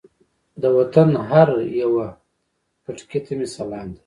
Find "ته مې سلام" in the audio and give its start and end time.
3.25-3.87